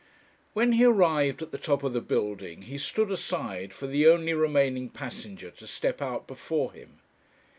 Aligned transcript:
When 0.53 0.71
he 0.71 0.83
arrived 0.83 1.43
at 1.43 1.51
the 1.51 1.59
top 1.59 1.83
of 1.83 1.93
the 1.93 2.01
building 2.01 2.63
he 2.63 2.79
stood 2.79 3.11
aside 3.11 3.71
for 3.71 3.85
the 3.85 4.07
only 4.07 4.33
remaining 4.33 4.89
passenger 4.89 5.51
to 5.51 5.67
step 5.67 6.01
out 6.01 6.25
before 6.25 6.71
him. 6.73 7.01